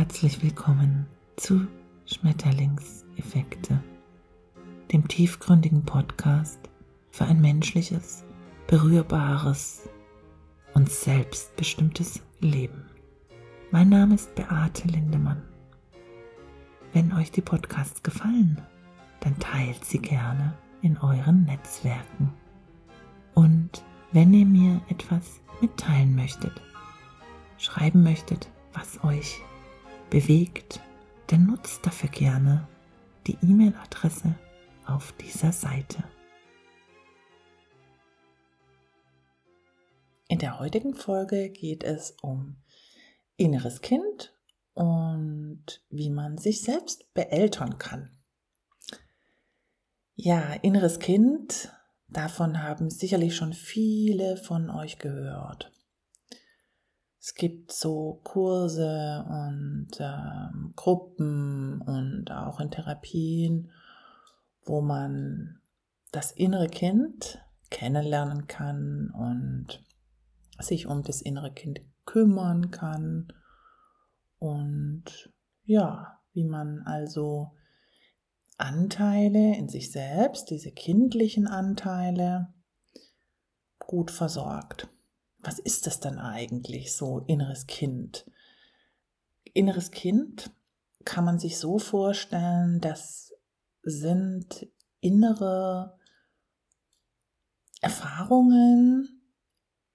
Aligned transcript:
Herzlich 0.00 0.42
willkommen 0.42 1.06
zu 1.36 1.66
Schmetterlingseffekte, 2.06 3.82
dem 4.90 5.06
tiefgründigen 5.06 5.84
Podcast 5.84 6.58
für 7.10 7.26
ein 7.26 7.42
menschliches, 7.42 8.24
berührbares 8.66 9.90
und 10.72 10.90
selbstbestimmtes 10.90 12.22
Leben. 12.38 12.86
Mein 13.72 13.90
Name 13.90 14.14
ist 14.14 14.34
Beate 14.34 14.88
Lindemann. 14.88 15.42
Wenn 16.94 17.12
euch 17.12 17.30
die 17.30 17.42
Podcasts 17.42 18.02
gefallen, 18.02 18.58
dann 19.20 19.38
teilt 19.38 19.84
sie 19.84 19.98
gerne 19.98 20.54
in 20.80 20.96
euren 20.96 21.44
Netzwerken. 21.44 22.32
Und 23.34 23.84
wenn 24.12 24.32
ihr 24.32 24.46
mir 24.46 24.80
etwas 24.88 25.42
mitteilen 25.60 26.16
möchtet, 26.16 26.58
schreiben 27.58 28.02
möchtet, 28.02 28.50
was 28.72 29.04
euch 29.04 29.42
bewegt, 30.10 30.80
dann 31.28 31.46
nutzt 31.46 31.86
dafür 31.86 32.10
gerne 32.10 32.68
die 33.26 33.38
E-Mail-Adresse 33.42 34.34
auf 34.84 35.12
dieser 35.12 35.52
Seite. 35.52 36.02
In 40.28 40.38
der 40.38 40.58
heutigen 40.58 40.94
Folge 40.94 41.50
geht 41.50 41.82
es 41.82 42.16
um 42.22 42.56
inneres 43.36 43.80
Kind 43.80 44.34
und 44.74 45.64
wie 45.88 46.10
man 46.10 46.38
sich 46.38 46.62
selbst 46.62 47.12
beeltern 47.14 47.78
kann. 47.78 48.16
Ja, 50.14 50.52
inneres 50.52 50.98
Kind, 50.98 51.72
davon 52.08 52.62
haben 52.62 52.90
sicherlich 52.90 53.34
schon 53.34 53.54
viele 53.54 54.36
von 54.36 54.70
euch 54.70 54.98
gehört. 54.98 55.72
Es 57.22 57.34
gibt 57.34 57.70
so 57.70 58.18
Kurse 58.24 59.26
und 59.28 59.90
ähm, 60.00 60.72
Gruppen 60.74 61.82
und 61.82 62.30
auch 62.32 62.60
in 62.60 62.70
Therapien, 62.70 63.70
wo 64.64 64.80
man 64.80 65.60
das 66.12 66.32
innere 66.32 66.68
Kind 66.68 67.44
kennenlernen 67.68 68.46
kann 68.46 69.10
und 69.10 69.84
sich 70.60 70.86
um 70.86 71.02
das 71.02 71.20
innere 71.20 71.52
Kind 71.52 71.82
kümmern 72.06 72.70
kann. 72.70 73.30
Und 74.38 75.30
ja, 75.64 76.20
wie 76.32 76.44
man 76.44 76.80
also 76.86 77.52
Anteile 78.56 79.56
in 79.58 79.68
sich 79.68 79.92
selbst, 79.92 80.48
diese 80.48 80.72
kindlichen 80.72 81.46
Anteile, 81.46 82.54
gut 83.78 84.10
versorgt 84.10 84.88
was 85.42 85.58
ist 85.58 85.86
das 85.86 86.00
dann 86.00 86.18
eigentlich, 86.18 86.94
so 86.94 87.20
inneres 87.20 87.66
Kind? 87.66 88.30
Inneres 89.44 89.90
Kind 89.90 90.50
kann 91.04 91.24
man 91.24 91.38
sich 91.38 91.58
so 91.58 91.78
vorstellen, 91.78 92.80
das 92.80 93.32
sind 93.82 94.68
innere 95.00 95.98
Erfahrungen, 97.80 99.22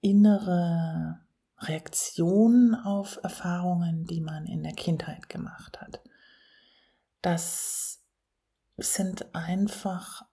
innere 0.00 1.20
Reaktionen 1.58 2.74
auf 2.74 3.18
Erfahrungen, 3.22 4.04
die 4.04 4.20
man 4.20 4.46
in 4.46 4.62
der 4.62 4.74
Kindheit 4.74 5.28
gemacht 5.28 5.80
hat. 5.80 6.00
Das 7.22 8.02
sind 8.76 9.34
einfach 9.34 10.26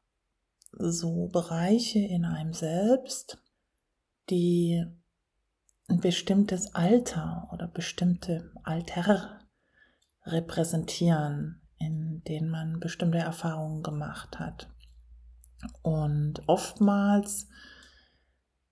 so 0.71 1.27
Bereiche 1.27 1.99
in 1.99 2.25
einem 2.25 2.53
selbst, 2.53 3.37
die 4.29 4.85
ein 5.87 5.99
bestimmtes 5.99 6.73
Alter 6.75 7.49
oder 7.51 7.67
bestimmte 7.67 8.51
Alter 8.63 9.39
repräsentieren, 10.25 11.61
in 11.77 12.23
denen 12.27 12.49
man 12.49 12.79
bestimmte 12.79 13.17
Erfahrungen 13.17 13.83
gemacht 13.83 14.39
hat. 14.39 14.69
Und 15.81 16.41
oftmals 16.47 17.47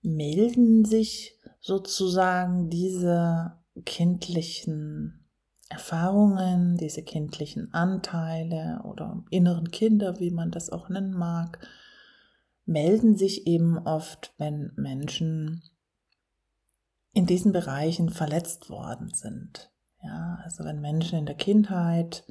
melden 0.02 0.84
sich 0.84 1.38
sozusagen 1.60 2.68
diese 2.70 3.58
kindlichen 3.84 5.28
Erfahrungen, 5.68 6.76
diese 6.76 7.02
kindlichen 7.02 7.72
Anteile 7.72 8.82
oder 8.84 9.24
inneren 9.30 9.70
Kinder, 9.70 10.18
wie 10.18 10.30
man 10.30 10.50
das 10.50 10.70
auch 10.70 10.88
nennen 10.88 11.14
mag, 11.14 11.66
melden 12.66 13.16
sich 13.16 13.46
eben 13.46 13.78
oft, 13.78 14.34
wenn 14.38 14.72
Menschen 14.76 15.62
in 17.12 17.26
diesen 17.26 17.52
Bereichen 17.52 18.10
verletzt 18.10 18.70
worden 18.70 19.12
sind. 19.14 19.70
Ja, 20.02 20.38
also 20.44 20.64
wenn 20.64 20.80
Menschen 20.80 21.18
in 21.18 21.26
der 21.26 21.36
Kindheit 21.36 22.24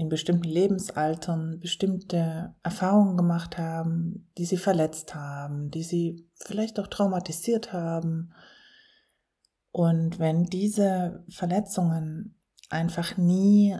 in 0.00 0.08
bestimmten 0.08 0.48
Lebensaltern 0.48 1.60
bestimmte 1.60 2.54
Erfahrungen 2.62 3.18
gemacht 3.18 3.58
haben, 3.58 4.30
die 4.38 4.46
sie 4.46 4.56
verletzt 4.56 5.14
haben, 5.14 5.70
die 5.70 5.82
sie 5.82 6.26
vielleicht 6.36 6.80
auch 6.80 6.86
traumatisiert 6.86 7.74
haben. 7.74 8.32
Und 9.72 10.18
wenn 10.18 10.44
diese 10.44 11.22
Verletzungen 11.28 12.40
einfach 12.70 13.18
nie 13.18 13.76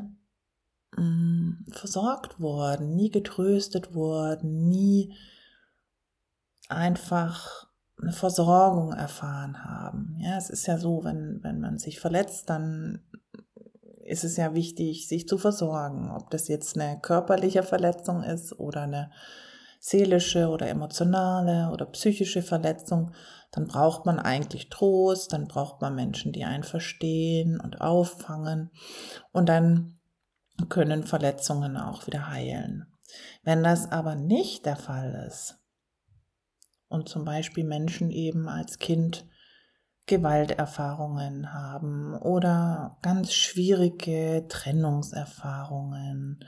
mh, 0.94 1.02
mm, 1.02 1.66
versorgt 1.70 2.38
wurden, 2.38 2.94
nie 2.94 3.10
getröstet 3.10 3.94
wurden, 3.94 4.69
nie 4.69 5.16
einfach 6.69 7.69
eine 8.03 8.12
Versorgung 8.12 8.93
erfahren 8.93 9.65
haben. 9.65 10.16
Ja, 10.19 10.37
es 10.37 10.50
ist 10.50 10.66
ja 10.66 10.78
so, 10.78 11.05
wenn, 11.05 11.41
wenn 11.43 11.61
man 11.61 11.78
sich 11.78 12.00
verletzt, 12.00 12.49
dann 12.50 13.03
ist 14.05 14.25
es 14.25 14.37
ja 14.37 14.55
wichtig, 14.55 15.06
sich 15.06 15.28
zu 15.28 15.38
versorgen. 15.38 16.11
Ob 16.11 16.31
das 16.31 16.49
jetzt 16.49 16.78
eine 16.78 16.99
körperliche 17.00 17.62
Verletzung 17.62 18.22
ist 18.22 18.59
oder 18.59 18.83
eine 18.83 19.11
seelische 19.78 20.49
oder 20.49 20.69
emotionale 20.69 21.71
oder 21.72 21.87
psychische 21.87 22.43
Verletzung, 22.43 23.12
dann 23.53 23.66
braucht 23.66 24.06
man 24.06 24.19
eigentlich 24.19 24.69
Trost, 24.69 25.32
dann 25.32 25.47
braucht 25.47 25.81
man 25.81 25.94
Menschen, 25.94 26.32
die 26.32 26.44
einen 26.44 26.65
verstehen 26.65 27.61
und 27.61 27.81
auffangen 27.81 28.71
und 29.32 29.49
dann 29.49 29.99
können 30.69 31.05
Verletzungen 31.05 31.77
auch 31.77 32.06
wieder 32.06 32.28
heilen. 32.28 32.87
Wenn 33.43 33.62
das 33.62 33.91
aber 33.91 34.15
nicht 34.15 34.67
der 34.67 34.77
Fall 34.77 35.25
ist, 35.27 35.59
und 36.90 37.08
zum 37.08 37.24
Beispiel 37.24 37.64
Menschen 37.64 38.10
eben 38.10 38.48
als 38.48 38.78
Kind 38.78 39.24
Gewalterfahrungen 40.06 41.52
haben 41.52 42.14
oder 42.16 42.98
ganz 43.00 43.32
schwierige 43.32 44.44
Trennungserfahrungen, 44.48 46.44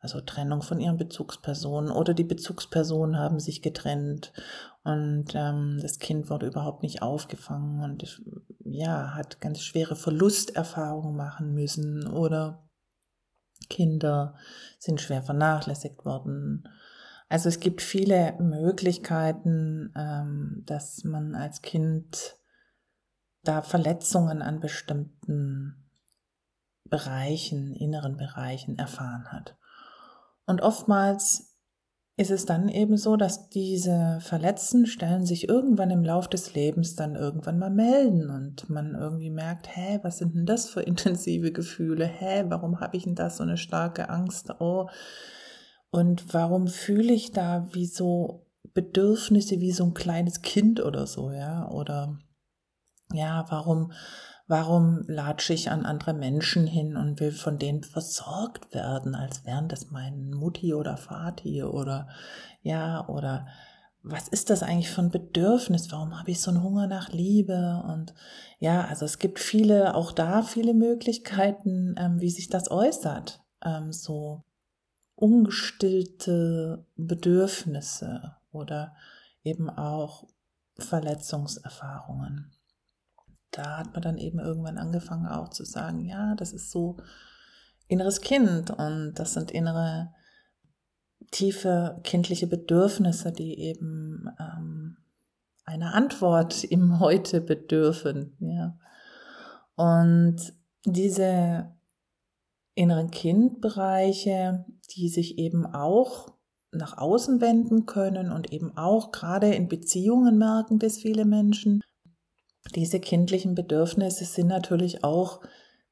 also 0.00 0.22
Trennung 0.22 0.62
von 0.62 0.80
ihren 0.80 0.96
Bezugspersonen 0.96 1.90
oder 1.90 2.14
die 2.14 2.24
Bezugspersonen 2.24 3.18
haben 3.18 3.38
sich 3.38 3.60
getrennt 3.60 4.32
und 4.82 5.34
ähm, 5.34 5.78
das 5.82 5.98
Kind 5.98 6.30
wurde 6.30 6.46
überhaupt 6.46 6.82
nicht 6.82 7.02
aufgefangen 7.02 7.84
und 7.84 8.22
ja, 8.64 9.14
hat 9.14 9.40
ganz 9.40 9.60
schwere 9.60 9.94
Verlusterfahrungen 9.94 11.14
machen 11.14 11.52
müssen 11.52 12.06
oder 12.08 12.66
Kinder 13.68 14.36
sind 14.78 15.02
schwer 15.02 15.22
vernachlässigt 15.22 16.06
worden 16.06 16.64
also 17.32 17.48
es 17.48 17.60
gibt 17.60 17.80
viele 17.80 18.36
Möglichkeiten, 18.40 19.90
ähm, 19.96 20.64
dass 20.66 21.02
man 21.02 21.34
als 21.34 21.62
Kind 21.62 22.36
da 23.42 23.62
Verletzungen 23.62 24.42
an 24.42 24.60
bestimmten 24.60 25.88
Bereichen, 26.84 27.72
inneren 27.72 28.18
Bereichen 28.18 28.78
erfahren 28.78 29.32
hat. 29.32 29.56
Und 30.44 30.60
oftmals 30.60 31.56
ist 32.18 32.30
es 32.30 32.44
dann 32.44 32.68
eben 32.68 32.98
so, 32.98 33.16
dass 33.16 33.48
diese 33.48 34.18
verletzten 34.20 34.84
Stellen 34.84 35.24
sich 35.24 35.48
irgendwann 35.48 35.90
im 35.90 36.04
Lauf 36.04 36.28
des 36.28 36.52
Lebens 36.52 36.96
dann 36.96 37.14
irgendwann 37.14 37.58
mal 37.58 37.70
melden 37.70 38.28
und 38.28 38.68
man 38.68 38.94
irgendwie 38.94 39.30
merkt, 39.30 39.74
hä, 39.74 40.00
was 40.02 40.18
sind 40.18 40.34
denn 40.34 40.44
das 40.44 40.68
für 40.68 40.82
intensive 40.86 41.50
Gefühle? 41.50 42.04
Hä, 42.04 42.44
warum 42.48 42.80
habe 42.80 42.98
ich 42.98 43.04
denn 43.04 43.14
da 43.14 43.30
so 43.30 43.42
eine 43.42 43.56
starke 43.56 44.10
Angst? 44.10 44.50
Oh, 44.60 44.90
und 45.92 46.32
warum 46.32 46.68
fühle 46.68 47.12
ich 47.12 47.32
da 47.32 47.68
wie 47.72 47.86
so 47.86 48.46
Bedürfnisse 48.72 49.60
wie 49.60 49.72
so 49.72 49.84
ein 49.84 49.92
kleines 49.92 50.40
Kind 50.40 50.80
oder 50.80 51.06
so, 51.06 51.30
ja? 51.30 51.68
Oder 51.68 52.18
ja, 53.12 53.44
warum, 53.50 53.92
warum 54.46 55.04
latsche 55.06 55.52
ich 55.52 55.70
an 55.70 55.84
andere 55.84 56.14
Menschen 56.14 56.66
hin 56.66 56.96
und 56.96 57.20
will 57.20 57.30
von 57.30 57.58
denen 57.58 57.82
versorgt 57.82 58.72
werden, 58.74 59.14
als 59.14 59.44
wären 59.44 59.68
das 59.68 59.90
mein 59.90 60.30
Mutti 60.30 60.72
oder 60.72 60.96
Vati 60.96 61.62
oder 61.62 62.08
ja, 62.62 63.06
oder 63.08 63.46
was 64.02 64.28
ist 64.28 64.48
das 64.48 64.62
eigentlich 64.62 64.90
für 64.90 65.02
ein 65.02 65.10
Bedürfnis? 65.10 65.92
Warum 65.92 66.18
habe 66.18 66.30
ich 66.30 66.40
so 66.40 66.50
einen 66.50 66.62
Hunger 66.62 66.86
nach 66.86 67.10
Liebe? 67.10 67.84
Und 67.86 68.14
ja, 68.60 68.86
also 68.86 69.04
es 69.04 69.18
gibt 69.18 69.38
viele, 69.40 69.94
auch 69.94 70.10
da 70.10 70.42
viele 70.42 70.72
Möglichkeiten, 70.72 71.94
ähm, 71.98 72.18
wie 72.18 72.30
sich 72.30 72.48
das 72.48 72.70
äußert. 72.70 73.42
Ähm, 73.62 73.92
so 73.92 74.42
ungestillte 75.22 76.84
Bedürfnisse 76.96 78.34
oder 78.50 78.96
eben 79.44 79.70
auch 79.70 80.26
Verletzungserfahrungen. 80.78 82.50
da 83.52 83.78
hat 83.78 83.92
man 83.92 84.02
dann 84.02 84.18
eben 84.18 84.40
irgendwann 84.40 84.78
angefangen 84.78 85.26
auch 85.26 85.50
zu 85.50 85.64
sagen, 85.64 86.06
ja, 86.06 86.34
das 86.34 86.52
ist 86.52 86.72
so 86.72 86.96
inneres 87.86 88.20
Kind 88.20 88.70
und 88.70 89.14
das 89.14 89.34
sind 89.34 89.52
innere 89.52 90.12
tiefe 91.30 92.00
kindliche 92.02 92.48
Bedürfnisse, 92.48 93.30
die 93.30 93.60
eben 93.60 94.28
ähm, 94.40 94.96
eine 95.64 95.94
Antwort 95.94 96.64
im 96.64 96.98
Heute 96.98 97.40
bedürfen. 97.40 98.34
Ja. 98.40 98.76
Und 99.76 100.52
diese 100.84 101.70
inneren 102.74 103.10
Kindbereiche, 103.10 104.64
die 104.96 105.08
sich 105.08 105.38
eben 105.38 105.66
auch 105.66 106.28
nach 106.72 106.96
außen 106.96 107.40
wenden 107.40 107.86
können 107.86 108.32
und 108.32 108.52
eben 108.52 108.76
auch 108.76 109.12
gerade 109.12 109.54
in 109.54 109.68
Beziehungen 109.68 110.38
merken 110.38 110.78
das 110.78 110.98
viele 110.98 111.24
Menschen. 111.24 111.82
Diese 112.74 113.00
kindlichen 113.00 113.54
Bedürfnisse 113.54 114.24
sind 114.24 114.46
natürlich 114.46 115.04
auch 115.04 115.40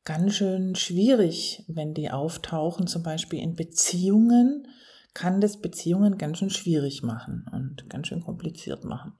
ganz 0.04 0.34
schön 0.34 0.74
schwierig, 0.74 1.64
wenn 1.68 1.92
die 1.92 2.10
auftauchen, 2.10 2.86
zum 2.86 3.02
Beispiel 3.02 3.40
in 3.40 3.56
Beziehungen, 3.56 4.66
kann 5.12 5.40
das 5.40 5.60
Beziehungen 5.60 6.18
ganz 6.18 6.38
schön 6.38 6.50
schwierig 6.50 7.02
machen 7.02 7.44
und 7.52 7.90
ganz 7.90 8.06
schön 8.06 8.22
kompliziert 8.22 8.84
machen. 8.84 9.12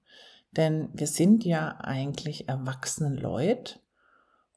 Denn 0.57 0.89
wir 0.95 1.07
sind 1.07 1.45
ja 1.45 1.77
eigentlich 1.81 2.49
erwachsene 2.49 3.15
Leute 3.15 3.81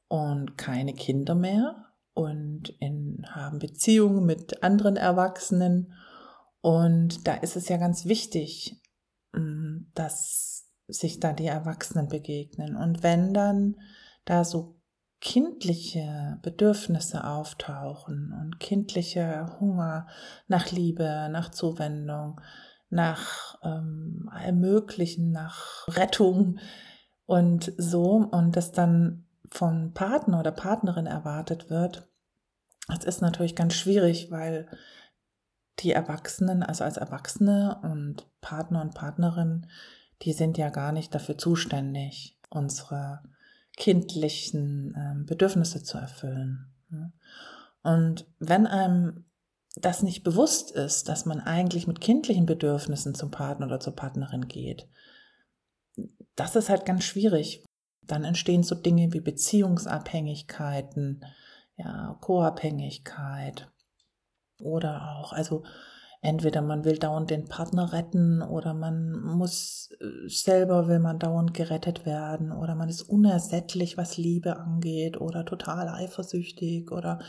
und 0.08 0.56
keine 0.56 0.94
Kinder 0.94 1.34
mehr 1.34 1.93
und 2.14 2.70
in, 2.80 3.26
haben 3.28 3.58
Beziehungen 3.58 4.24
mit 4.24 4.62
anderen 4.62 4.96
Erwachsenen. 4.96 5.92
Und 6.60 7.26
da 7.26 7.34
ist 7.34 7.56
es 7.56 7.68
ja 7.68 7.76
ganz 7.76 8.06
wichtig, 8.06 8.80
mm, 9.32 9.86
dass 9.94 10.66
sich 10.86 11.20
da 11.20 11.32
die 11.32 11.46
Erwachsenen 11.46 12.08
begegnen. 12.08 12.76
Und 12.76 13.02
wenn 13.02 13.34
dann 13.34 13.76
da 14.24 14.44
so 14.44 14.80
kindliche 15.20 16.38
Bedürfnisse 16.42 17.24
auftauchen 17.24 18.32
und 18.38 18.60
kindliche 18.60 19.58
Hunger 19.58 20.06
nach 20.48 20.70
Liebe, 20.70 21.28
nach 21.30 21.50
Zuwendung, 21.50 22.40
nach 22.90 23.58
ähm, 23.62 24.30
Ermöglichen, 24.38 25.32
nach 25.32 25.88
Rettung 25.88 26.58
und 27.26 27.72
so, 27.78 28.28
und 28.30 28.56
das 28.56 28.72
dann 28.72 29.26
vom 29.54 29.94
Partner 29.94 30.40
oder 30.40 30.50
Partnerin 30.50 31.06
erwartet 31.06 31.70
wird, 31.70 32.08
das 32.88 33.04
ist 33.04 33.22
natürlich 33.22 33.54
ganz 33.54 33.74
schwierig, 33.74 34.30
weil 34.30 34.68
die 35.78 35.92
Erwachsenen, 35.92 36.62
also 36.62 36.84
als 36.84 36.96
Erwachsene 36.96 37.80
und 37.82 38.26
Partner 38.40 38.82
und 38.82 38.94
Partnerin, 38.94 39.68
die 40.22 40.32
sind 40.32 40.58
ja 40.58 40.70
gar 40.70 40.92
nicht 40.92 41.14
dafür 41.14 41.38
zuständig, 41.38 42.38
unsere 42.50 43.22
kindlichen 43.76 44.94
äh, 44.94 45.24
Bedürfnisse 45.24 45.82
zu 45.82 45.98
erfüllen. 45.98 46.72
Und 47.82 48.26
wenn 48.38 48.66
einem 48.66 49.24
das 49.76 50.02
nicht 50.02 50.22
bewusst 50.22 50.70
ist, 50.70 51.08
dass 51.08 51.26
man 51.26 51.40
eigentlich 51.40 51.86
mit 51.86 52.00
kindlichen 52.00 52.46
Bedürfnissen 52.46 53.14
zum 53.14 53.30
Partner 53.30 53.66
oder 53.66 53.80
zur 53.80 53.96
Partnerin 53.96 54.46
geht, 54.48 54.88
das 56.36 56.56
ist 56.56 56.68
halt 56.68 56.86
ganz 56.86 57.04
schwierig. 57.04 57.64
Dann 58.06 58.24
entstehen 58.24 58.62
so 58.62 58.74
Dinge 58.74 59.12
wie 59.12 59.20
Beziehungsabhängigkeiten, 59.20 61.24
ja, 61.76 62.16
Co-Abhängigkeit 62.20 63.70
oder 64.60 65.16
auch, 65.16 65.32
also 65.32 65.64
entweder 66.24 66.62
man 66.62 66.84
will 66.84 66.98
dauernd 66.98 67.30
den 67.30 67.44
Partner 67.44 67.92
retten 67.92 68.40
oder 68.40 68.72
man 68.72 69.12
muss 69.12 69.90
äh, 70.00 70.28
selber 70.28 70.88
will 70.88 70.98
man 70.98 71.18
dauernd 71.18 71.52
gerettet 71.52 72.06
werden 72.06 72.50
oder 72.50 72.74
man 72.74 72.88
ist 72.88 73.02
unersättlich, 73.02 73.98
was 73.98 74.16
Liebe 74.16 74.56
angeht 74.56 75.20
oder 75.20 75.44
total 75.44 75.88
eifersüchtig 75.88 76.90
oder 76.90 77.20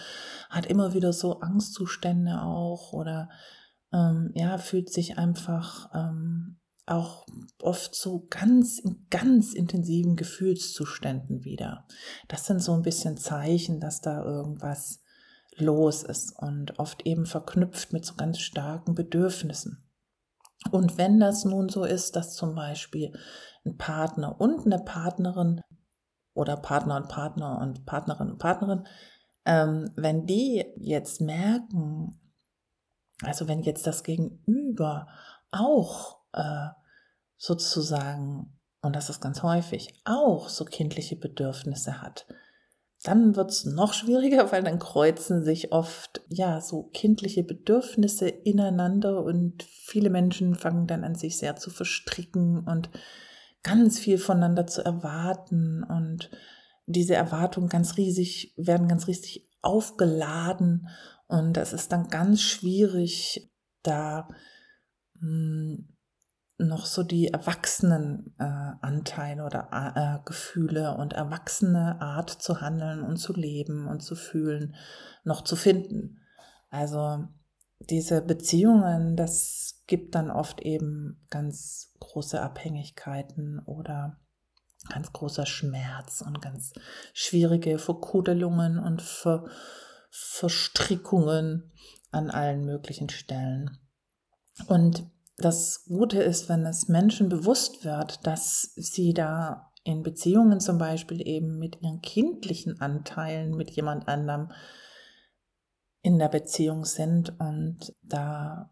hat 0.50 0.66
immer 0.68 0.94
wieder 0.94 1.12
so 1.12 1.42
Angstzustände 1.42 2.42
auch 2.42 2.94
oder 2.94 3.30
ähm, 3.92 4.31
ja, 4.33 4.57
fühlt 4.57 4.89
sich 4.89 5.18
einfach 5.18 5.89
ähm, 5.94 6.57
auch 6.86 7.26
oft 7.62 7.96
so 7.96 8.28
ganz 8.30 8.80
in 8.80 9.08
ganz 9.10 9.54
intensiven 9.54 10.16
Gefühlszuständen 10.16 11.44
wieder. 11.44 11.88
Das 12.28 12.46
sind 12.46 12.62
so 12.62 12.74
ein 12.74 12.84
bisschen 12.84 13.18
Zeichen, 13.18 13.80
dass 13.80 14.02
da 14.02 14.24
irgendwas 14.24 15.02
los 15.58 16.04
ist 16.04 16.38
und 16.38 16.80
oft 16.80 17.06
eben 17.06 17.26
verknüpft 17.26 17.94
mit 17.94 18.06
so 18.06 18.16
ganz 18.16 18.40
starken 18.40 18.94
Bedürfnissen. 18.94 19.84
Und 20.72 20.98
wenn 20.98 21.20
das 21.20 21.46
nun 21.46 21.70
so 21.70 21.84
ist, 21.84 22.16
dass 22.16 22.36
zum 22.36 22.56
Beispiel 22.56 23.18
ein 23.66 23.78
Partner 23.78 24.40
und 24.40 24.66
eine 24.66 24.80
Partnerin 24.80 25.62
oder 26.34 26.58
Partner 26.58 26.98
und 26.98 27.08
Partner 27.08 27.60
und 27.62 27.86
Partnerin 27.86 28.32
und 28.32 28.38
Partnerin, 28.38 28.88
ähm, 29.46 29.92
wenn 29.96 30.26
die 30.26 30.66
jetzt 30.78 31.22
merken, 31.22 32.20
also 33.22 33.48
wenn 33.48 33.62
jetzt 33.62 33.88
das 33.88 34.04
Gegenüber 34.04 35.08
auch 35.52 36.14
äh, 36.36 36.70
sozusagen, 37.38 38.60
und 38.82 38.96
das 38.96 39.10
ist 39.10 39.22
ganz 39.22 39.42
häufig, 39.44 39.94
auch 40.04 40.50
so 40.50 40.66
kindliche 40.66 41.16
Bedürfnisse 41.16 42.02
hat, 42.02 42.28
dann 43.06 43.36
wird 43.36 43.52
es 43.52 43.66
noch 43.66 43.94
schwieriger, 43.94 44.52
weil 44.52 44.64
dann 44.64 44.80
kreuzen 44.80 45.44
sich 45.44 45.72
oft 45.72 46.22
ja 46.28 46.60
so 46.60 46.84
kindliche 46.94 47.44
Bedürfnisse 47.44 48.28
ineinander 48.28 49.24
und 49.24 49.64
viele 49.64 50.10
Menschen 50.10 50.56
fangen 50.56 50.88
dann 50.88 51.04
an 51.04 51.16
sich 51.16 51.38
sehr 51.38 51.56
zu 51.56 51.70
verstricken 51.70 52.60
und 52.60 52.90
ganz 53.62 54.00
viel 54.00 54.18
voneinander 54.18 54.66
zu 54.66 54.84
erwarten. 54.84 55.84
Und 55.84 56.32
diese 56.88 57.16
Erwartungen 57.16 57.70
ganz 57.70 57.98
riesig 57.98 58.54
werden 58.58 58.88
ganz 58.88 59.08
riesig 59.08 59.50
aufgeladen. 59.62 60.88
Und 61.28 61.54
das 61.58 61.74
ist 61.74 61.92
dann 61.92 62.08
ganz 62.08 62.42
schwierig 62.42 63.52
da 63.84 64.28
mh, 65.20 65.22
hm, 65.22 65.94
noch 66.57 66.86
so 66.86 67.04
die 67.04 67.28
erwachsenen 67.28 68.34
äh, 68.40 68.44
Anteile 68.44 69.46
oder 69.46 69.69
äh, 69.72 70.25
Gefühle 70.25 70.96
und 70.98 71.13
erwachsene 71.13 72.00
Art 72.02 72.30
zu 72.30 72.62
handeln 72.62 73.04
und 73.04 73.18
zu 73.18 73.34
leben 73.34 73.88
und 73.88 74.02
zu 74.02 74.16
fühlen 74.16 74.75
noch 75.24 75.44
zu 75.44 75.56
finden. 75.56 76.22
Also 76.69 77.28
diese 77.80 78.22
Beziehungen, 78.22 79.18
das 79.18 79.84
gibt 79.88 80.16
dann 80.16 80.31
oft 80.31 80.62
eben 80.62 81.25
ganz 81.30 81.94
große 82.00 82.42
Abhängigkeiten 82.42 83.60
oder 83.60 84.18
ganz 84.90 85.12
großer 85.12 85.46
Schmerz 85.46 86.22
und 86.22 86.42
ganz 86.42 86.74
schwierige 87.13 87.78
Verkudelungen 87.80 88.80
und 88.80 89.01
Ver 89.01 89.46
Verstrickungen 90.18 91.74
an 92.12 92.32
allen 92.32 92.63
möglichen 92.63 93.10
Stellen. 93.10 93.77
Und 94.68 95.12
das 95.38 95.86
Gute 95.86 96.22
ist, 96.22 96.48
wenn 96.50 96.65
es 96.65 96.88
Menschen 96.88 97.30
bewusst 97.30 97.84
wird, 97.84 98.25
dass 98.25 98.74
sie 98.75 99.13
da 99.13 99.72
in 99.84 100.01
Beziehungen 100.01 100.60
zum 100.60 100.77
Beispiel 100.77 101.25
eben 101.25 101.60
mit 101.60 101.82
ihren 101.82 102.01
kindlichen 102.01 102.82
Anteilen 102.82 103.56
mit 103.56 103.70
jemand 103.72 104.08
anderem 104.08 104.51
in 106.01 106.18
der 106.18 106.30
Beziehung 106.30 106.86
sind 106.86 107.39
und 107.39 107.94
da 108.01 108.72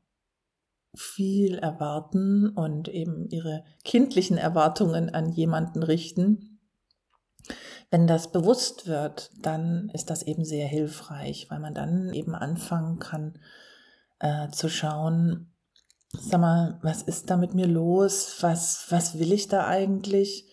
viel 0.96 1.58
erwarten 1.58 2.50
und 2.50 2.88
eben 2.88 3.28
ihre 3.30 3.64
kindlichen 3.84 4.38
Erwartungen 4.38 5.10
an 5.10 5.32
jemanden 5.32 5.84
richten. 5.84 6.60
Wenn 7.90 8.08
das 8.08 8.32
bewusst 8.32 8.88
wird, 8.88 9.32
dann 9.42 9.90
ist 9.94 10.10
das 10.10 10.24
eben 10.24 10.46
sehr 10.46 10.68
hilfreich, 10.68 11.48
weil 11.50 11.60
man 11.60 11.74
dann 11.74 12.14
eben 12.14 12.36
anfangen 12.36 13.00
kann 13.00 13.40
äh, 14.20 14.50
zu 14.50 14.70
schauen, 14.70 15.53
sag 16.20 16.40
mal, 16.42 16.80
was 16.82 17.02
ist 17.02 17.30
da 17.30 17.38
mit 17.38 17.54
mir 17.54 17.68
los? 17.68 18.38
Was, 18.42 18.86
was 18.90 19.20
will 19.20 19.32
ich 19.32 19.48
da 19.48 19.68
eigentlich? 19.68 20.50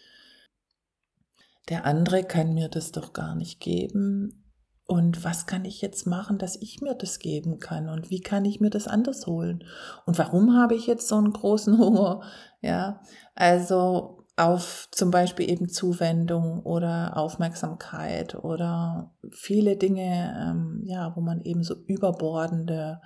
Der 1.68 1.86
andere 1.86 2.24
kann 2.24 2.54
mir 2.54 2.68
das 2.68 2.92
doch 2.92 3.12
gar 3.12 3.34
nicht 3.34 3.60
geben. 3.60 4.40
Und 4.86 5.22
was 5.22 5.46
kann 5.46 5.64
ich 5.64 5.80
jetzt 5.82 6.08
machen, 6.08 6.36
dass 6.38 6.56
ich 6.56 6.80
mir 6.80 6.96
das 6.96 7.20
geben 7.20 7.60
kann? 7.60 7.88
Und 7.88 8.10
wie 8.10 8.20
kann 8.20 8.44
ich 8.44 8.60
mir 8.60 8.70
das 8.70 8.88
anders 8.88 9.26
holen? 9.28 9.62
Und 10.04 10.18
warum 10.18 10.56
habe 10.56 10.74
ich 10.74 10.88
jetzt 10.88 11.06
so 11.06 11.14
einen 11.14 11.32
großen 11.32 11.78
Hunger? 11.78 12.22
Ja, 12.60 13.00
also 13.36 14.24
auf 14.36 14.88
zum 14.90 15.10
Beispiel 15.10 15.48
eben 15.48 15.68
Zuwendung 15.68 16.60
oder 16.64 17.16
Aufmerksamkeit 17.16 18.34
oder 18.34 19.14
viele 19.30 19.76
Dinge, 19.76 20.34
ähm, 20.40 20.82
ja, 20.86 21.14
wo 21.14 21.20
man 21.20 21.40
eben 21.42 21.62
so 21.62 21.74
überbordende 21.86 23.00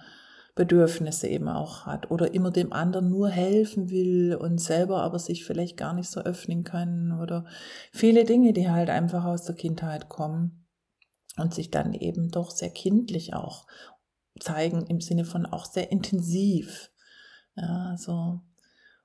Bedürfnisse 0.54 1.26
eben 1.26 1.48
auch 1.48 1.84
hat 1.84 2.10
oder 2.10 2.32
immer 2.32 2.50
dem 2.50 2.72
anderen 2.72 3.08
nur 3.08 3.28
helfen 3.28 3.90
will 3.90 4.36
und 4.36 4.58
selber 4.58 5.02
aber 5.02 5.18
sich 5.18 5.44
vielleicht 5.44 5.76
gar 5.76 5.94
nicht 5.94 6.08
so 6.08 6.20
öffnen 6.20 6.62
kann 6.62 7.18
oder 7.20 7.44
viele 7.92 8.24
Dinge, 8.24 8.52
die 8.52 8.70
halt 8.70 8.88
einfach 8.88 9.24
aus 9.24 9.44
der 9.44 9.56
Kindheit 9.56 10.08
kommen 10.08 10.66
und 11.36 11.52
sich 11.52 11.70
dann 11.70 11.92
eben 11.92 12.30
doch 12.30 12.52
sehr 12.52 12.70
kindlich 12.70 13.34
auch 13.34 13.66
zeigen 14.38 14.86
im 14.86 15.00
Sinne 15.00 15.24
von 15.24 15.46
auch 15.46 15.64
sehr 15.64 15.90
intensiv. 15.90 16.90
Ja, 17.56 17.96
so. 17.96 18.40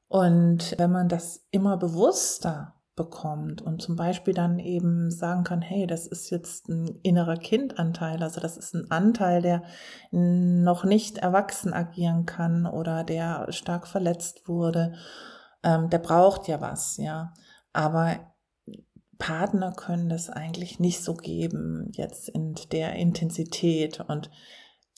Und 0.08 0.76
wenn 0.78 0.92
man 0.92 1.08
das 1.08 1.46
immer 1.52 1.78
bewusster 1.78 2.79
bekommt 3.00 3.62
und 3.62 3.82
zum 3.82 3.96
Beispiel 3.96 4.34
dann 4.34 4.60
eben 4.60 5.10
sagen 5.10 5.46
kann, 5.46 5.62
hey, 5.62 5.88
das 5.88 6.06
ist 6.06 6.30
jetzt 6.32 6.68
ein 6.68 7.00
innerer 7.02 7.38
Kindanteil, 7.38 8.22
also 8.22 8.42
das 8.42 8.58
ist 8.58 8.76
ein 8.76 8.92
Anteil, 8.92 9.42
der 9.42 9.64
noch 10.12 10.84
nicht 10.84 11.18
erwachsen 11.18 11.74
agieren 11.74 12.26
kann 12.26 12.66
oder 12.66 13.06
der 13.06 13.50
stark 13.54 13.88
verletzt 13.88 14.50
wurde, 14.50 14.96
ähm, 15.64 15.90
der 15.90 16.00
braucht 16.00 16.50
ja 16.50 16.60
was, 16.60 16.98
ja. 16.98 17.34
Aber 17.72 18.20
Partner 19.18 19.72
können 19.72 20.10
das 20.10 20.30
eigentlich 20.30 20.82
nicht 20.82 21.02
so 21.02 21.14
geben, 21.14 21.94
jetzt 21.94 22.28
in 22.28 22.56
der 22.74 22.96
Intensität 22.96 24.02
und 24.02 24.30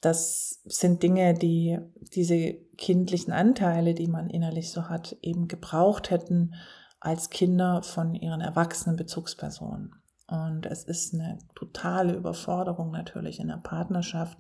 das 0.01 0.61
sind 0.65 1.03
Dinge, 1.03 1.35
die 1.35 1.77
diese 2.15 2.55
kindlichen 2.77 3.31
Anteile, 3.31 3.93
die 3.93 4.07
man 4.07 4.31
innerlich 4.31 4.71
so 4.71 4.89
hat, 4.89 5.15
eben 5.21 5.47
gebraucht 5.47 6.09
hätten, 6.09 6.55
als 7.01 7.29
Kinder 7.29 7.83
von 7.83 8.15
ihren 8.15 8.39
erwachsenen 8.41 8.95
Bezugspersonen. 8.95 9.95
Und 10.27 10.65
es 10.65 10.85
ist 10.85 11.13
eine 11.13 11.39
totale 11.55 12.13
Überforderung 12.13 12.91
natürlich 12.91 13.39
in 13.39 13.49
der 13.49 13.57
Partnerschaft, 13.57 14.37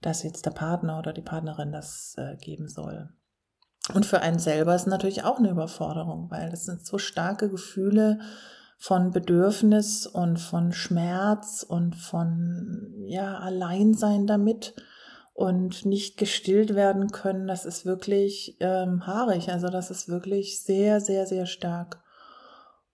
dass 0.00 0.24
jetzt 0.24 0.44
der 0.44 0.50
Partner 0.50 0.98
oder 0.98 1.12
die 1.12 1.22
Partnerin 1.22 1.70
das 1.70 2.14
äh, 2.18 2.36
geben 2.36 2.68
soll. 2.68 3.10
Und 3.92 4.06
für 4.06 4.20
einen 4.20 4.38
selber 4.38 4.74
ist 4.74 4.86
natürlich 4.86 5.24
auch 5.24 5.38
eine 5.38 5.50
Überforderung, 5.50 6.30
weil 6.30 6.50
das 6.50 6.64
sind 6.64 6.84
so 6.84 6.98
starke 6.98 7.50
Gefühle 7.50 8.18
von 8.78 9.12
Bedürfnis 9.12 10.06
und 10.06 10.38
von 10.38 10.72
Schmerz 10.72 11.62
und 11.62 11.94
von 11.94 12.92
ja 13.06 13.38
Alleinsein 13.38 14.26
damit 14.26 14.74
und 15.34 15.84
nicht 15.84 16.16
gestillt 16.16 16.76
werden 16.76 17.10
können, 17.10 17.48
das 17.48 17.66
ist 17.66 17.84
wirklich 17.84 18.56
ähm, 18.60 19.06
haarig. 19.06 19.50
Also 19.50 19.68
das 19.68 19.90
ist 19.90 20.08
wirklich 20.08 20.62
sehr, 20.62 21.00
sehr, 21.00 21.26
sehr 21.26 21.46
stark. 21.46 22.00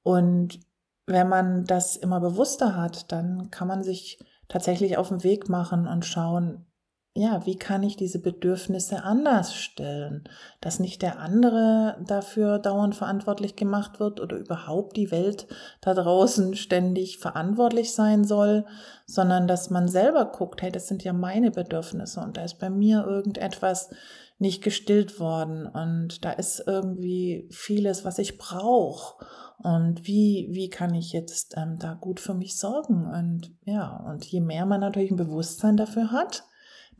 Und 0.02 0.58
wenn 1.06 1.28
man 1.28 1.64
das 1.64 1.96
immer 1.96 2.18
bewusster 2.18 2.74
hat, 2.76 3.12
dann 3.12 3.50
kann 3.50 3.68
man 3.68 3.82
sich 3.82 4.18
tatsächlich 4.48 4.96
auf 4.96 5.08
den 5.08 5.22
Weg 5.22 5.50
machen 5.50 5.86
und 5.86 6.06
schauen, 6.06 6.66
ja, 7.14 7.44
wie 7.44 7.56
kann 7.56 7.82
ich 7.82 7.96
diese 7.96 8.20
Bedürfnisse 8.20 9.02
anders 9.02 9.54
stellen, 9.54 10.24
dass 10.60 10.78
nicht 10.78 11.02
der 11.02 11.18
andere 11.18 11.96
dafür 12.06 12.60
dauernd 12.60 12.94
verantwortlich 12.94 13.56
gemacht 13.56 13.98
wird 13.98 14.20
oder 14.20 14.36
überhaupt 14.36 14.96
die 14.96 15.10
Welt 15.10 15.48
da 15.80 15.92
draußen 15.92 16.54
ständig 16.54 17.18
verantwortlich 17.18 17.92
sein 17.92 18.24
soll, 18.24 18.64
sondern 19.06 19.48
dass 19.48 19.70
man 19.70 19.88
selber 19.88 20.26
guckt, 20.26 20.62
hey, 20.62 20.70
das 20.70 20.86
sind 20.86 21.02
ja 21.02 21.12
meine 21.12 21.50
Bedürfnisse 21.50 22.20
und 22.20 22.36
da 22.36 22.44
ist 22.44 22.60
bei 22.60 22.70
mir 22.70 23.04
irgendetwas 23.04 23.90
nicht 24.38 24.62
gestillt 24.62 25.18
worden 25.18 25.66
und 25.66 26.24
da 26.24 26.30
ist 26.30 26.62
irgendwie 26.66 27.48
vieles, 27.50 28.04
was 28.04 28.18
ich 28.18 28.38
brauche 28.38 29.26
und 29.58 30.06
wie, 30.06 30.48
wie 30.52 30.70
kann 30.70 30.94
ich 30.94 31.12
jetzt 31.12 31.54
ähm, 31.56 31.78
da 31.78 31.92
gut 31.94 32.20
für 32.20 32.32
mich 32.32 32.56
sorgen? 32.56 33.04
Und 33.06 33.52
ja, 33.64 33.96
und 34.08 34.24
je 34.24 34.40
mehr 34.40 34.64
man 34.64 34.80
natürlich 34.80 35.10
ein 35.10 35.16
Bewusstsein 35.16 35.76
dafür 35.76 36.10
hat, 36.12 36.44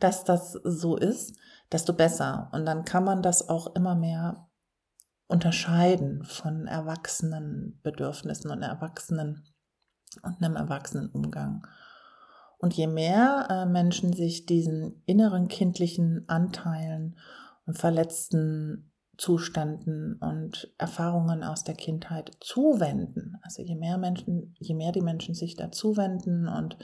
dass 0.01 0.25
das 0.25 0.53
so 0.53 0.97
ist, 0.97 1.37
desto 1.73 1.93
besser. 1.93 2.49
Und 2.53 2.67
dann 2.67 2.85
kann 2.85 3.05
man 3.05 3.23
das 3.23 3.49
auch 3.49 3.75
immer 3.75 3.95
mehr 3.95 4.49
unterscheiden 5.29 6.25
von 6.25 6.67
erwachsenen 6.67 7.79
Bedürfnissen 7.83 8.51
und 8.51 8.63
Erwachsenen 8.63 9.45
und 10.23 10.43
einem 10.43 10.57
erwachsenen 10.57 11.09
Umgang. 11.11 11.67
Und 12.59 12.75
je 12.75 12.89
mehr 12.89 13.47
äh, 13.49 13.67
Menschen 13.67 14.13
sich 14.13 14.45
diesen 14.45 15.03
inneren 15.07 15.49
kindlichen 15.49 16.29
Anteilen 16.29 17.17
und 17.65 17.79
verletzten 17.79 18.93
Zuständen 19.17 20.17
und 20.17 20.73
Erfahrungen 20.79 21.45
aus 21.45 21.63
der 21.63 21.75
Kindheit 21.75 22.37
zuwenden, 22.41 23.37
also 23.43 23.63
je 23.63 23.77
mehr 23.77 23.99
Menschen, 23.99 24.55
je 24.59 24.75
mehr 24.75 24.93
die 24.93 25.03
Menschen 25.03 25.35
sich 25.35 25.57
da 25.57 25.71
zuwenden 25.71 26.49
und 26.49 26.77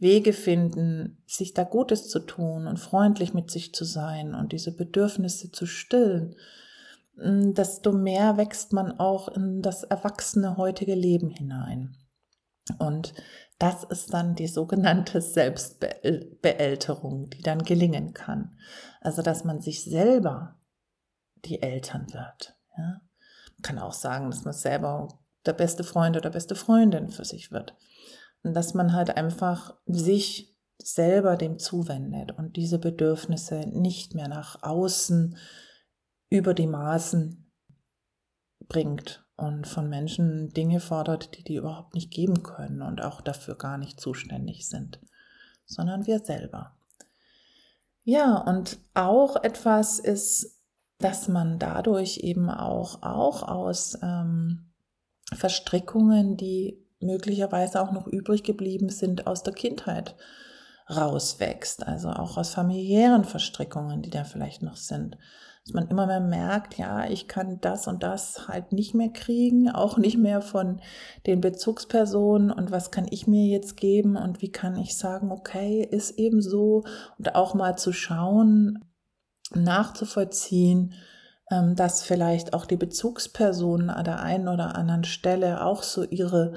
Wege 0.00 0.32
finden, 0.32 1.22
sich 1.26 1.54
da 1.54 1.64
Gutes 1.64 2.08
zu 2.08 2.20
tun 2.20 2.66
und 2.66 2.78
freundlich 2.78 3.34
mit 3.34 3.50
sich 3.50 3.74
zu 3.74 3.84
sein 3.84 4.34
und 4.34 4.52
diese 4.52 4.74
Bedürfnisse 4.74 5.52
zu 5.52 5.66
stillen, 5.66 6.36
mm, 7.16 7.52
desto 7.52 7.92
mehr 7.92 8.38
wächst 8.38 8.72
man 8.72 8.98
auch 8.98 9.28
in 9.28 9.60
das 9.60 9.82
erwachsene 9.82 10.56
heutige 10.56 10.94
Leben 10.94 11.30
hinein. 11.30 11.96
Und 12.78 13.14
das 13.58 13.84
ist 13.84 14.14
dann 14.14 14.34
die 14.34 14.46
sogenannte 14.46 15.20
Selbstbeälterung, 15.22 17.28
die 17.30 17.42
dann 17.42 17.62
gelingen 17.62 18.14
kann. 18.14 18.56
Also, 19.00 19.22
dass 19.22 19.44
man 19.44 19.60
sich 19.60 19.84
selber 19.84 20.56
die 21.44 21.62
Eltern 21.62 22.06
wird. 22.12 22.56
Ja? 22.76 23.00
Man 23.56 23.62
kann 23.62 23.78
auch 23.78 23.92
sagen, 23.92 24.30
dass 24.30 24.44
man 24.44 24.54
selber 24.54 25.08
der 25.44 25.52
beste 25.52 25.84
Freund 25.84 26.16
oder 26.16 26.30
beste 26.30 26.54
Freundin 26.54 27.10
für 27.10 27.24
sich 27.24 27.52
wird. 27.52 27.74
Und 28.42 28.54
dass 28.54 28.74
man 28.74 28.92
halt 28.94 29.16
einfach 29.16 29.74
sich 29.86 30.56
selber 30.78 31.36
dem 31.36 31.58
zuwendet 31.58 32.32
und 32.32 32.56
diese 32.56 32.78
Bedürfnisse 32.78 33.66
nicht 33.68 34.14
mehr 34.14 34.28
nach 34.28 34.62
außen 34.62 35.36
über 36.30 36.54
die 36.54 36.66
Maßen 36.66 37.52
bringt 38.68 39.24
und 39.36 39.66
von 39.66 39.88
Menschen 39.88 40.50
Dinge 40.50 40.80
fordert, 40.80 41.36
die 41.36 41.44
die 41.44 41.56
überhaupt 41.56 41.94
nicht 41.94 42.10
geben 42.10 42.42
können 42.42 42.82
und 42.82 43.02
auch 43.02 43.20
dafür 43.20 43.56
gar 43.56 43.78
nicht 43.78 44.00
zuständig 44.00 44.68
sind, 44.68 45.00
sondern 45.66 46.06
wir 46.06 46.20
selber. 46.20 46.76
Ja, 48.02 48.38
und 48.38 48.78
auch 48.94 49.36
etwas 49.42 49.98
ist, 49.98 50.60
dass 50.98 51.28
man 51.28 51.58
dadurch 51.58 52.18
eben 52.18 52.50
auch, 52.50 53.02
auch 53.02 53.42
aus 53.42 53.98
ähm, 54.02 54.70
Verstrickungen, 55.32 56.36
die 56.36 56.86
möglicherweise 57.00 57.80
auch 57.80 57.92
noch 57.92 58.06
übrig 58.06 58.42
geblieben 58.42 58.88
sind 58.88 59.26
aus 59.26 59.42
der 59.42 59.54
Kindheit 59.54 60.14
rauswächst, 60.88 61.86
also 61.86 62.10
auch 62.10 62.36
aus 62.36 62.50
familiären 62.50 63.24
Verstrickungen, 63.24 64.02
die 64.02 64.10
da 64.10 64.24
vielleicht 64.24 64.62
noch 64.62 64.76
sind. 64.76 65.16
Dass 65.64 65.74
man 65.74 65.88
immer 65.88 66.06
mehr 66.06 66.20
merkt, 66.20 66.78
ja, 66.78 67.08
ich 67.08 67.28
kann 67.28 67.60
das 67.60 67.86
und 67.86 68.02
das 68.02 68.48
halt 68.48 68.72
nicht 68.72 68.94
mehr 68.94 69.10
kriegen, 69.10 69.70
auch 69.70 69.98
nicht 69.98 70.16
mehr 70.16 70.40
von 70.40 70.80
den 71.26 71.40
Bezugspersonen. 71.40 72.50
Und 72.50 72.70
was 72.70 72.90
kann 72.90 73.06
ich 73.10 73.26
mir 73.26 73.46
jetzt 73.46 73.76
geben? 73.76 74.16
Und 74.16 74.40
wie 74.40 74.50
kann 74.50 74.76
ich 74.76 74.96
sagen, 74.96 75.30
okay, 75.30 75.86
ist 75.88 76.18
eben 76.18 76.40
so. 76.40 76.84
Und 77.18 77.34
auch 77.34 77.54
mal 77.54 77.76
zu 77.76 77.92
schauen, 77.92 78.84
nachzuvollziehen, 79.54 80.94
ähm, 81.50 81.76
dass 81.76 82.02
vielleicht 82.02 82.54
auch 82.54 82.64
die 82.64 82.76
Bezugspersonen 82.76 83.90
an 83.90 84.04
der 84.04 84.20
einen 84.22 84.48
oder 84.48 84.76
anderen 84.76 85.04
Stelle 85.04 85.64
auch 85.64 85.82
so 85.82 86.04
ihre 86.04 86.54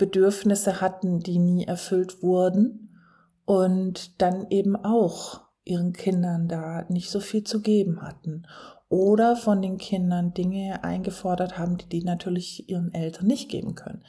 Bedürfnisse 0.00 0.80
hatten, 0.80 1.20
die 1.20 1.38
nie 1.38 1.66
erfüllt 1.66 2.22
wurden 2.22 2.96
und 3.44 4.20
dann 4.22 4.46
eben 4.48 4.74
auch 4.74 5.42
ihren 5.64 5.92
Kindern 5.92 6.48
da 6.48 6.86
nicht 6.88 7.10
so 7.10 7.20
viel 7.20 7.44
zu 7.44 7.60
geben 7.60 8.00
hatten 8.00 8.46
oder 8.88 9.36
von 9.36 9.60
den 9.60 9.76
Kindern 9.76 10.32
Dinge 10.32 10.82
eingefordert 10.82 11.58
haben, 11.58 11.76
die 11.76 11.88
die 11.88 12.02
natürlich 12.02 12.68
ihren 12.68 12.94
Eltern 12.94 13.26
nicht 13.26 13.50
geben 13.50 13.74
können. 13.74 14.02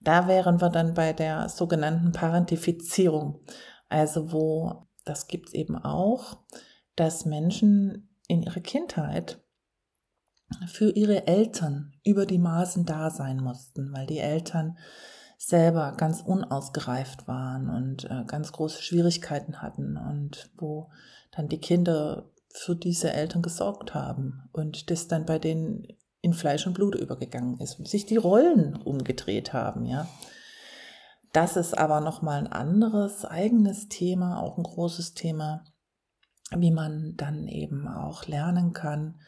Da 0.00 0.26
wären 0.26 0.60
wir 0.60 0.68
dann 0.68 0.94
bei 0.94 1.12
der 1.12 1.48
sogenannten 1.48 2.10
Parentifizierung, 2.10 3.40
also 3.88 4.32
wo 4.32 4.88
das 5.04 5.28
gibt 5.28 5.48
es 5.48 5.54
eben 5.54 5.76
auch, 5.76 6.38
dass 6.96 7.24
Menschen 7.24 8.08
in 8.26 8.42
ihrer 8.42 8.60
Kindheit 8.60 9.40
für 10.66 10.90
ihre 10.90 11.28
Eltern 11.28 11.92
über 12.04 12.26
die 12.26 12.38
Maßen 12.38 12.84
da 12.84 13.10
sein 13.10 13.38
mussten, 13.38 13.92
weil 13.92 14.06
die 14.06 14.18
Eltern 14.18 14.76
selber 15.36 15.92
ganz 15.96 16.22
unausgereift 16.22 17.28
waren 17.28 17.68
und 17.68 18.04
äh, 18.04 18.24
ganz 18.26 18.52
große 18.52 18.82
Schwierigkeiten 18.82 19.60
hatten 19.62 19.96
und 19.96 20.50
wo 20.56 20.90
dann 21.30 21.48
die 21.48 21.60
Kinder 21.60 22.30
für 22.52 22.74
diese 22.74 23.12
Eltern 23.12 23.42
gesorgt 23.42 23.94
haben 23.94 24.48
und 24.52 24.90
das 24.90 25.08
dann 25.08 25.26
bei 25.26 25.38
denen 25.38 25.86
in 26.22 26.32
Fleisch 26.32 26.66
und 26.66 26.72
Blut 26.72 26.94
übergegangen 26.94 27.60
ist 27.60 27.78
und 27.78 27.86
sich 27.86 28.06
die 28.06 28.16
Rollen 28.16 28.76
umgedreht 28.76 29.52
haben, 29.52 29.84
ja. 29.84 30.08
Das 31.32 31.56
ist 31.56 31.76
aber 31.76 32.00
nochmal 32.00 32.38
ein 32.38 32.46
anderes 32.46 33.26
eigenes 33.26 33.88
Thema, 33.88 34.40
auch 34.40 34.56
ein 34.56 34.62
großes 34.62 35.12
Thema, 35.12 35.64
wie 36.50 36.70
man 36.70 37.14
dann 37.16 37.46
eben 37.46 37.86
auch 37.88 38.26
lernen 38.26 38.72
kann, 38.72 39.20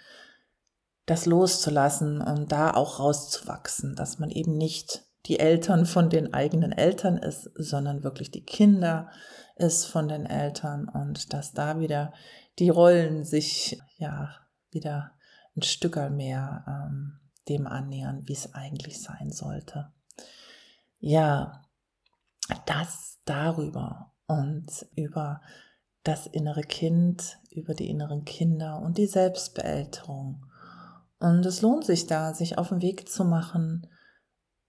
das 1.05 1.27
loszulassen 1.27 2.23
und 2.23 2.51
da 2.51 2.71
auch 2.73 2.99
rauszuwachsen, 2.99 3.95
dass 3.95 4.19
man 4.19 4.31
eben 4.31 4.57
nicht 4.57 5.08
die 5.29 5.39
Eltern 5.39 5.87
von 5.87 6.09
den 6.09 6.33
eigenen 6.33 6.73
Eltern 6.73 7.19
ist, 7.19 7.51
sondern 7.55 8.03
wirklich 8.03 8.31
die 8.31 8.45
Kinder 8.45 9.11
ist 9.57 9.85
von 9.85 10.09
den 10.09 10.25
Eltern 10.25 10.89
und 10.89 11.33
dass 11.33 11.53
da 11.53 11.81
wieder 11.81 12.13
die 12.59 12.71
Rollen 12.71 13.25
sich 13.25 13.79
ja 13.99 14.31
wieder 14.71 15.13
ein 15.57 15.63
Stück 15.63 15.97
mehr 16.11 16.65
ähm, 16.67 17.21
dem 17.49 17.67
annähern, 17.67 18.23
wie 18.27 18.33
es 18.33 18.55
eigentlich 18.55 19.03
sein 19.03 19.31
sollte. 19.31 19.93
Ja, 20.99 21.63
das 22.67 23.19
darüber 23.25 24.13
und 24.27 24.87
über 24.95 25.41
das 26.05 26.27
innere 26.27 26.63
Kind, 26.63 27.39
über 27.51 27.75
die 27.75 27.91
inneren 27.91 28.25
Kinder 28.25 28.81
und 28.81 28.99
die 28.99 29.07
Selbstbeälterung. 29.07 30.47
Und 31.19 31.45
es 31.45 31.61
lohnt 31.61 31.85
sich 31.85 32.07
da, 32.07 32.33
sich 32.33 32.57
auf 32.57 32.69
den 32.69 32.81
Weg 32.81 33.09
zu 33.09 33.25
machen, 33.25 33.87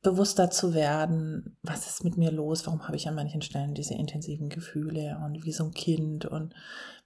bewusster 0.01 0.49
zu 0.49 0.73
werden, 0.73 1.57
was 1.61 1.87
ist 1.87 2.05
mit 2.05 2.15
mir 2.15 2.31
los, 2.31 2.65
warum 2.65 2.87
habe 2.87 2.95
ich 2.95 3.07
an 3.07 3.15
manchen 3.15 3.41
Stellen 3.41 3.73
diese 3.73 3.95
intensiven 3.95 4.47
Gefühle 4.47 5.19
und 5.25 5.43
wie 5.43 5.51
so 5.51 5.65
ein 5.65 5.71
Kind? 5.71 6.25
Und 6.25 6.53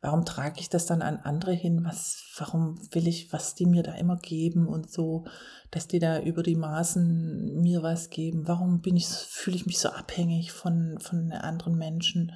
warum 0.02 0.26
trage 0.26 0.60
ich 0.60 0.70
das 0.70 0.86
dann 0.86 1.02
an 1.02 1.18
andere 1.18 1.54
hin, 1.54 1.84
was, 1.84 2.24
warum 2.38 2.78
will 2.92 3.08
ich, 3.08 3.34
was 3.34 3.56
die 3.56 3.66
mir 3.66 3.82
da 3.82 3.96
immer 3.96 4.18
geben 4.18 4.68
und 4.68 4.92
so, 4.92 5.26
dass 5.72 5.88
die 5.88 5.98
da 5.98 6.20
über 6.20 6.44
die 6.44 6.56
Maßen 6.56 7.62
mir 7.62 7.82
was 7.82 8.12
geben, 8.12 8.48
warum 8.48 8.82
bin 8.82 8.96
ich, 8.96 9.08
fühle 9.08 9.56
ich 9.56 9.66
mich 9.66 9.80
so 9.80 9.90
abhängig 9.90 10.52
von, 10.52 11.00
von 11.00 11.32
anderen 11.32 11.76
Menschen, 11.76 12.32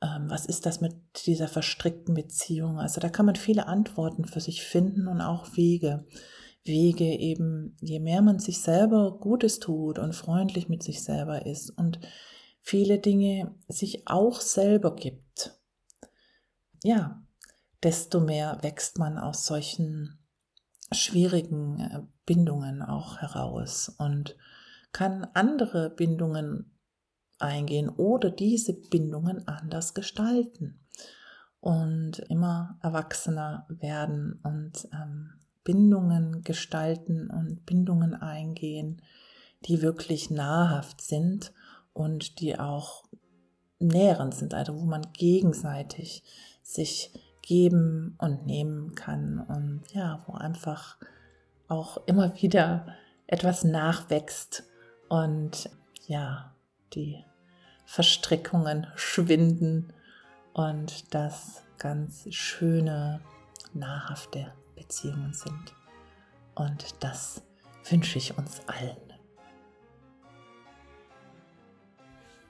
ähm, 0.00 0.30
was 0.30 0.46
ist 0.46 0.66
das 0.66 0.80
mit 0.80 0.94
dieser 1.26 1.48
verstrickten 1.48 2.14
Beziehung, 2.14 2.78
also 2.78 3.00
da 3.00 3.08
kann 3.08 3.26
man 3.26 3.36
viele 3.36 3.66
Antworten 3.66 4.24
für 4.24 4.40
sich 4.40 4.62
finden 4.62 5.08
und 5.08 5.20
auch 5.20 5.56
Wege. 5.56 6.06
Wege 6.64 7.04
eben, 7.04 7.76
je 7.80 8.00
mehr 8.00 8.22
man 8.22 8.38
sich 8.38 8.60
selber 8.60 9.18
Gutes 9.18 9.58
tut 9.58 9.98
und 9.98 10.14
freundlich 10.14 10.68
mit 10.68 10.82
sich 10.82 11.02
selber 11.02 11.46
ist 11.46 11.70
und 11.70 12.00
viele 12.60 12.98
Dinge 12.98 13.54
sich 13.68 14.08
auch 14.08 14.40
selber 14.40 14.96
gibt, 14.96 15.60
ja, 16.82 17.22
desto 17.82 18.20
mehr 18.20 18.58
wächst 18.62 18.98
man 18.98 19.18
aus 19.18 19.46
solchen 19.46 20.18
schwierigen 20.92 21.80
äh, 21.80 22.02
Bindungen 22.26 22.82
auch 22.82 23.18
heraus 23.18 23.94
und 23.98 24.36
kann 24.92 25.26
andere 25.34 25.90
Bindungen 25.90 26.70
eingehen 27.38 27.88
oder 27.88 28.30
diese 28.30 28.72
Bindungen 28.72 29.46
anders 29.48 29.92
gestalten 29.92 30.80
und 31.60 32.20
immer 32.30 32.78
erwachsener 32.82 33.66
werden 33.68 34.40
und 34.42 34.88
ähm, 34.92 35.32
Bindungen 35.64 36.42
gestalten 36.42 37.30
und 37.30 37.64
Bindungen 37.66 38.14
eingehen, 38.14 39.00
die 39.64 39.80
wirklich 39.80 40.30
nahrhaft 40.30 41.00
sind 41.00 41.52
und 41.94 42.40
die 42.40 42.58
auch 42.58 43.04
nährend 43.78 44.34
sind, 44.34 44.54
also 44.54 44.78
wo 44.78 44.84
man 44.84 45.12
gegenseitig 45.14 46.22
sich 46.62 47.12
geben 47.42 48.14
und 48.18 48.46
nehmen 48.46 48.94
kann 48.94 49.40
und 49.40 49.82
ja, 49.92 50.22
wo 50.26 50.34
einfach 50.34 50.98
auch 51.68 51.98
immer 52.06 52.40
wieder 52.40 52.86
etwas 53.26 53.64
nachwächst 53.64 54.64
und 55.08 55.70
ja, 56.06 56.54
die 56.92 57.24
Verstrickungen 57.86 58.86
schwinden 58.96 59.92
und 60.52 61.14
das 61.14 61.62
ganz 61.78 62.26
schöne, 62.30 63.20
nahrhafte 63.72 64.52
Beziehungen 64.76 65.32
sind. 65.32 65.74
Und 66.54 67.02
das 67.02 67.42
wünsche 67.88 68.18
ich 68.18 68.36
uns 68.36 68.60
allen. 68.66 68.96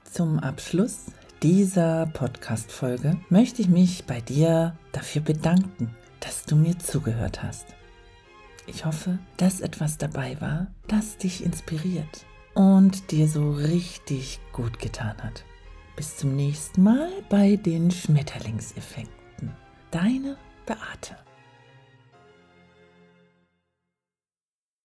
Zum 0.04 0.38
Abschluss 0.38 1.06
dieser 1.42 2.06
Podcast-Folge 2.06 3.18
möchte 3.28 3.62
ich 3.62 3.68
mich 3.68 4.04
bei 4.04 4.20
dir 4.20 4.76
dafür 4.92 5.22
bedanken, 5.22 5.94
dass 6.20 6.44
du 6.44 6.56
mir 6.56 6.78
zugehört 6.78 7.42
hast. 7.42 7.66
Ich 8.66 8.84
hoffe, 8.84 9.18
dass 9.36 9.60
etwas 9.60 9.98
dabei 9.98 10.40
war, 10.40 10.68
das 10.88 11.18
dich 11.18 11.44
inspiriert 11.44 12.24
und 12.54 13.10
dir 13.10 13.28
so 13.28 13.50
richtig 13.50 14.40
gut 14.52 14.78
getan 14.78 15.16
hat. 15.22 15.44
Bis 15.96 16.16
zum 16.16 16.34
nächsten 16.34 16.82
Mal 16.82 17.10
bei 17.28 17.56
den 17.56 17.90
Schmetterlingseffekten. 17.90 19.52
Deine 19.90 20.36
Beate. 20.64 21.16